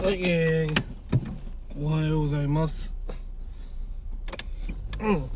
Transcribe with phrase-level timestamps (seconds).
[0.00, 2.94] はい、えー、おはようございます。
[5.00, 5.28] うん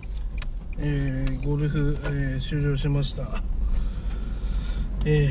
[0.79, 3.43] えー、ゴルフ、えー終了しました。
[5.05, 5.31] え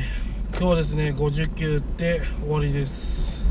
[0.50, 3.42] 今日はですね、50球打って終わりです。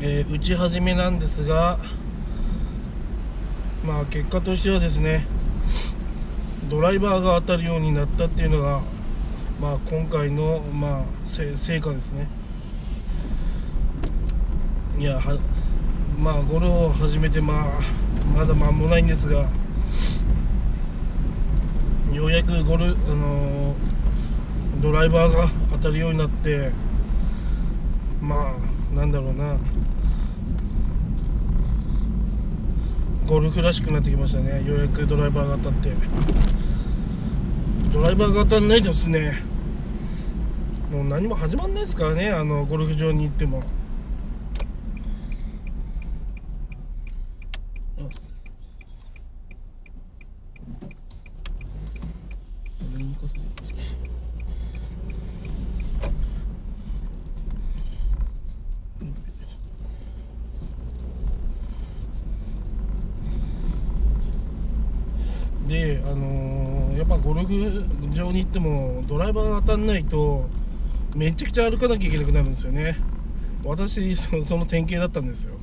[0.00, 1.80] えー打ち始めなんですが、
[3.84, 5.26] まあ結果としてはですね、
[6.70, 8.82] ドライバーが当たるようになったっていうのが、
[9.60, 12.28] まあ今回の、まあ、せ成果ですね。
[14.98, 15.38] いやは
[16.18, 17.80] まあゴルフを始めてまあ
[18.36, 19.48] まだ間もないんですが
[22.12, 23.92] ようやくゴルあのー
[24.82, 26.70] ドライバーが当たるようになって
[28.20, 29.56] まあなんだろうな。
[33.26, 34.62] ゴルフらしくなってきましたね。
[34.66, 35.92] ようやくドライバーが当たって。
[37.92, 39.42] ドライバーが当たんないですね。
[40.90, 43.62] もう何も始まんないですからねあのゴルフ場に行っても。
[65.68, 66.62] で、あのー
[67.02, 70.48] やっぱゴルフ場に行ってもドライバーが当たんないと
[71.16, 72.96] めちゃくちゃ歩かなきゃいけなくなるんですよね。
[73.64, 75.54] 私そ その典型だったんですよ。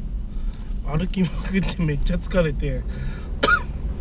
[0.90, 2.82] 歩きまくってめっちゃ疲れて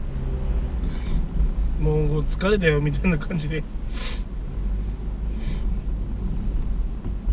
[1.80, 3.62] もう疲れたよみたいな感じで。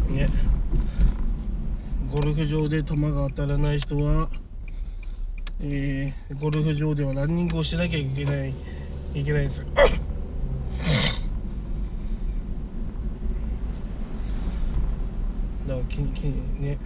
[0.09, 0.27] ね。
[2.11, 4.29] ゴルフ場で球が当たらない人は
[5.61, 8.53] えーゴルフ場ではランニングをしなきゃいけない
[9.13, 9.65] いけないです。
[9.65, 9.83] だ
[15.73, 16.77] からききね。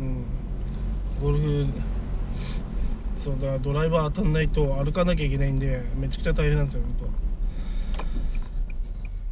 [0.00, 0.43] うん。
[1.24, 1.66] ゴルフ
[3.16, 7.08] そうだドライバー当たんないと歩かなきゃいけないんでめちゃくちゃ大変なんですよ本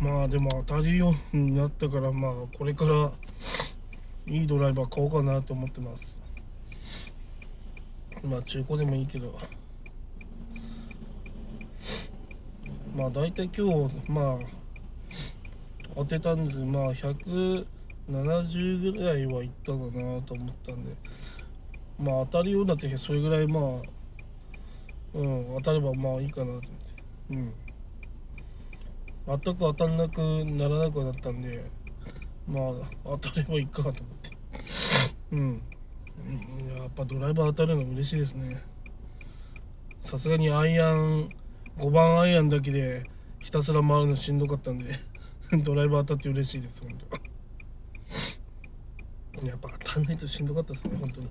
[0.00, 0.04] 当。
[0.04, 3.12] まあでも当たるようになったからまあこれから
[4.26, 6.22] いいドライバー買おうかなと思ってます。
[8.24, 9.38] まあ中古でもいいけど。
[12.96, 14.44] まあ大体今日まあ
[15.94, 16.58] 当てたんです。
[16.60, 20.96] まあ170ぐらいはいったかなと思ったんで。
[21.98, 23.62] まあ当たるようになってそれぐらいまあ
[25.14, 26.68] うん当たればまあいいかなと思って。
[27.30, 27.52] うん。
[29.26, 31.64] 全く当たんなくならなくなったんで
[32.46, 32.72] まあ
[33.04, 34.30] 当たればいいかと思って。
[35.32, 35.62] うん。
[36.76, 38.62] やっぱドライバー当たるの嬉しいですね。
[40.00, 41.30] さすがにアイアン
[41.78, 43.06] 5番アイアンだけで
[43.38, 44.92] ひたすら回るのしんどかったんで
[45.64, 46.98] ドライバー当たって嬉しいです本
[49.40, 49.46] 当。
[49.46, 51.28] やっぱ当たんないとしんどかったですね本当に。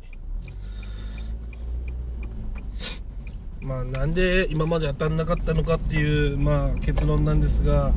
[3.61, 7.91] まあなんで今まで当たんなかったのかっていうまあ結論なんですが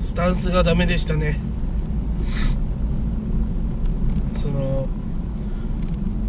[0.00, 1.40] スタンスがダメでしたね。
[4.36, 4.86] その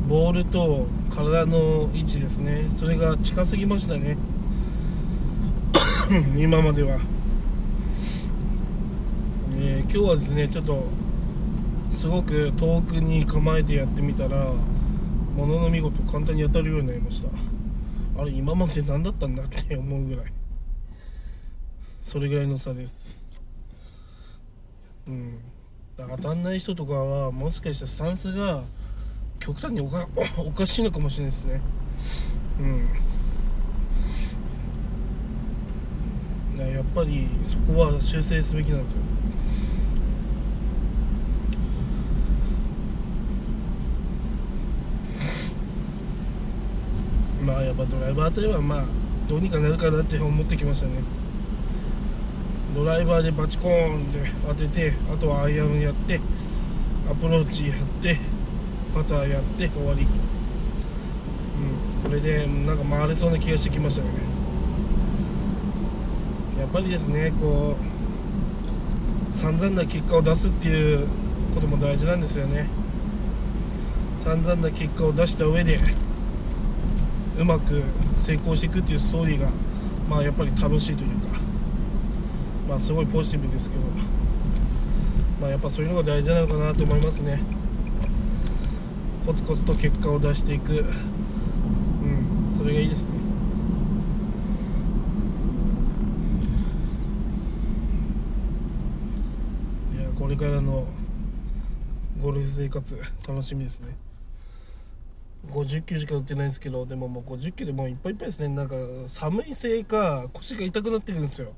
[0.08, 2.70] ボールと体の位置ですね。
[2.78, 4.18] それが近すぎましたね。
[6.40, 7.00] 今までは、
[9.60, 10.86] えー今日はですねちょっと
[11.94, 14.54] すごく遠くに構えてやってみたら
[15.36, 17.28] ものの見事簡単に当たるようになりました。
[18.18, 20.26] あれ今まで何だったんだって思うぐらい。
[22.02, 23.18] それぐらいの差です。
[25.08, 25.40] うん。
[25.98, 28.64] 当たんない人とかはもしかしたらスタンスが
[29.40, 30.08] 極端におか
[30.38, 31.62] おかしいのかもしれないですね。
[32.60, 32.88] うん。
[36.74, 38.98] やっぱりそこは修正すべきなんですよ。
[47.78, 48.86] まドライバーあたりはまあ
[49.28, 50.94] どうにかなるかなって思ってきましたね。
[52.76, 56.20] ドライバーでバチコーンって当ててあとはアイアンやって
[57.10, 58.20] アプローチやって
[58.94, 60.04] パターやって終わり。
[60.04, 60.08] うん
[62.04, 64.10] これでなんか回れそうな気がしてきましたね。
[66.60, 67.76] やっぱりですねこ
[69.34, 71.08] う散々な結果を出すっていう
[71.54, 72.68] ことも大事なんですよね。
[74.20, 75.80] 散々な結果を出した上で
[77.38, 77.84] うまく
[78.18, 79.50] 成功していくっていうストーリーが
[80.10, 81.40] まあやっぱり楽しいというか
[82.68, 83.82] まあすごいポジティブですけど
[85.40, 87.40] まあやっぱそういうのが大事なのかなと思いますね。
[89.26, 90.74] コツコツと結果を出していく。
[90.74, 93.10] うんそれがいいですね。
[100.00, 100.88] いやこれからの
[102.22, 103.96] ゴルフ生活楽しみですね。
[105.48, 108.48] 50球しか打ってないんですけどでももう50球でもういっぱいいっぱいですね。
[108.50, 108.76] なんか
[109.08, 111.54] 寒いせいか腰が痛くなってるんですよ。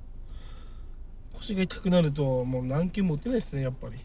[1.33, 3.97] 腰が痛くなるともう何球も打てないですねやっぱり。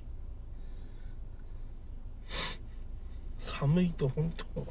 [3.39, 4.67] 寒いと本当。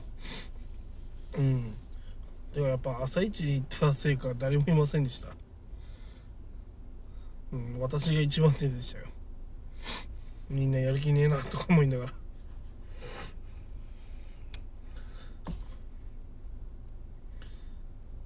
[1.38, 1.74] うん。
[2.54, 5.30] でもやっぱ朝一に行ったせいか誰もいませんでした。
[7.52, 9.06] うん私が一番手でしたよ。
[10.50, 12.14] みんなやる気ねえなとか思いながら。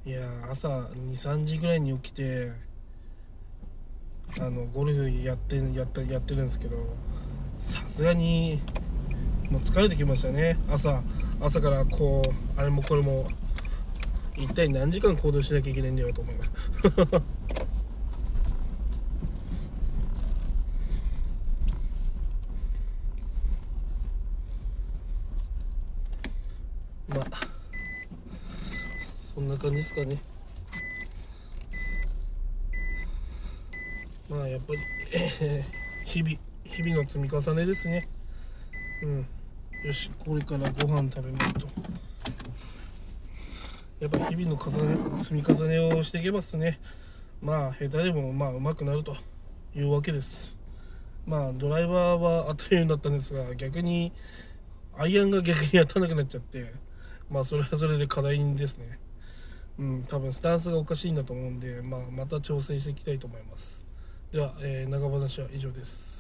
[0.07, 2.53] いや朝23時ぐらいに起きて
[4.39, 6.77] あのゴルフやってやったやってるんですけど
[7.59, 8.61] さすがに
[9.51, 10.57] もう疲れてきましたね。
[10.71, 11.03] 朝
[11.41, 13.27] 朝からこうあれもこれも
[14.37, 16.49] 一体何時間行動しなきゃいけないんだよと思います
[27.09, 27.46] まあ
[29.57, 30.17] な感じですかね。
[34.29, 34.79] まあやっぱり、
[36.05, 38.07] 日々日々の積み重ねですね。
[39.03, 39.27] うん。
[39.83, 41.67] よしこれからご飯食べますと。
[43.99, 46.79] やっぱ日々の重ね積み重ねをしていけばですね。
[47.41, 49.17] まあ下手でもまあ上手くなると。
[49.75, 50.57] いうわけです。
[51.25, 54.11] まあドライバーはあっという間だったんですが逆に
[54.97, 56.73] アイアンが逆に当たらなくなっちゃって
[57.29, 58.97] まあそれはそれで課題ですね。
[59.79, 63.85] うん多分スタンスがおかしいんだと思うんで、まあ、また調整していきたいと思います。
[64.31, 66.16] では、えー、長話は以上です。